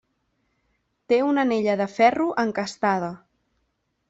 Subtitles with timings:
[1.13, 3.13] Té una anella de ferro encastada.